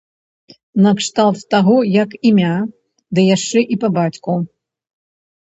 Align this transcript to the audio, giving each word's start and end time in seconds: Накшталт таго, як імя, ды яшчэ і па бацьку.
Накшталт 0.85 1.43
таго, 1.55 1.75
як 2.03 2.09
імя, 2.31 2.55
ды 3.19 3.27
яшчэ 3.35 3.59
і 3.77 3.79
па 3.85 3.93
бацьку. 4.01 4.33